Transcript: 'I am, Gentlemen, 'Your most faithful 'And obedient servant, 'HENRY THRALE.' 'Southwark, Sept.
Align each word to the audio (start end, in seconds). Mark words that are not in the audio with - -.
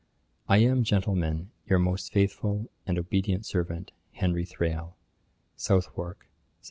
'I 0.49 0.57
am, 0.57 0.83
Gentlemen, 0.83 1.51
'Your 1.67 1.77
most 1.77 2.11
faithful 2.11 2.65
'And 2.87 2.97
obedient 2.97 3.45
servant, 3.45 3.91
'HENRY 4.13 4.45
THRALE.' 4.45 4.95
'Southwark, 5.57 6.25
Sept. 6.25 6.57